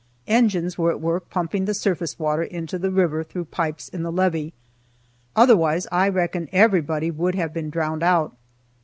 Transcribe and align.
Engines 0.25 0.79
were 0.79 0.89
at 0.89 0.99
work 0.99 1.29
pumping 1.29 1.65
the 1.65 1.75
surface 1.75 2.17
water 2.17 2.41
into 2.41 2.79
the 2.79 2.89
river 2.89 3.23
through 3.23 3.45
pipes 3.45 3.87
in 3.87 4.01
the 4.01 4.11
levee; 4.11 4.51
otherwise 5.35 5.85
I 5.91 6.09
reckon 6.09 6.49
everybody 6.51 7.11
would 7.11 7.35
have 7.35 7.53
been 7.53 7.69
drowned 7.69 8.01
out. 8.01 8.35